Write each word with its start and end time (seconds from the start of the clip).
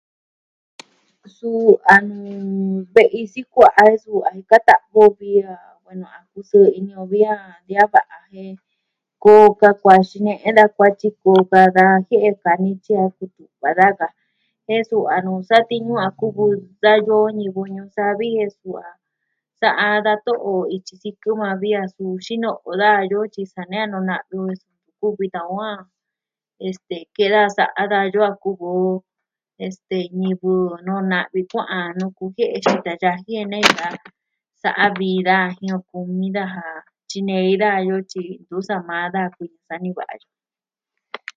Suu 1.37 1.63
a 1.93 1.95
nuu 2.07 2.83
ve'i 2.93 3.21
sikua'a 3.33 3.85
su 4.03 4.13
a 4.27 4.29
jika 4.37 4.57
ta'vi 4.67 5.33
a 5.51 5.53
nakusɨɨ 6.03 6.61
ini 6.77 6.93
o 7.01 7.03
vi 7.11 7.21
a 7.33 7.37
de 7.67 7.73
a 7.83 7.85
va'a 7.93 8.17
jen 8.33 8.53
koo 9.23 9.45
tan 9.61 9.73
kuaa 9.81 10.01
xine'e 10.09 10.49
da 10.57 10.63
kuatyi, 10.75 11.09
koo 11.23 11.41
ka 11.51 11.61
da 11.77 11.85
jie'e 12.07 12.29
sa'a 12.41 12.61
nityi 12.63 12.95
kutu'va 13.15 13.57
ka 13.61 13.71
daja 13.79 13.89
ka,l 13.99 14.11
jen 14.67 14.83
suu, 14.89 15.03
a 15.15 15.17
nuu 15.25 15.39
satiñu 15.49 15.93
a 16.05 16.07
kuvi 16.19 16.45
dayoo 16.83 17.27
ñivɨ 17.39 17.61
ñuu 17.75 17.89
savi 17.95 18.25
jen 18.37 18.51
su 18.59 18.69
a. 18.87 18.89
Sa'a 19.61 19.89
da 20.05 20.13
to'o 20.25 20.51
ityi 20.75 20.95
sikɨ 21.03 21.27
yukuan 21.29 21.55
vi 21.61 21.69
a 21.81 21.83
su 21.95 22.03
xino'o 22.25 22.69
daja 22.81 22.91
dayoo 22.99 23.25
tyi 23.33 23.43
sa 23.53 23.61
ne 23.71 23.77
a 23.83 23.91
no'o 23.91 24.07
na'vi 24.09 24.35
o 24.43 24.47
jen 24.59 24.71
ntu 24.83 24.91
kuvi 24.99 25.25
tan 25.33 25.47
on 25.55 25.61
a, 25.71 25.73
este, 26.67 26.95
ke'e 27.15 27.27
daja 27.33 27.55
sa'a 27.57 27.81
daja 27.91 28.03
dayoo 28.03 28.27
a 28.31 28.33
kuvi 28.43 28.67
o. 28.85 28.85
este, 29.67 29.97
ñivɨ 30.21 30.51
no'o 30.85 31.01
na'vi 31.11 31.41
kua'an 31.51 31.85
jan 31.87 31.97
nuku 32.01 32.23
jie'e 32.35 32.55
xita 32.65 32.91
yaji 33.01 33.31
jen 33.37 33.47
nejika 33.51 33.87
sa'a 34.63 34.85
vii 34.97 35.19
daja 35.27 35.47
jin 35.57 35.73
on 35.77 35.83
kumi 35.89 36.27
daja. 36.37 36.63
Tyinei 37.09 37.53
daja 37.61 37.79
yoo 37.89 38.01
tyi 38.11 38.23
ntu 38.41 38.55
sa 38.67 38.75
maa 38.87 39.05
daja 39.13 39.29
kuvi 39.35 39.55
sa'a 39.67 39.81
niva'a 39.83 40.13
yoo. 40.21 40.31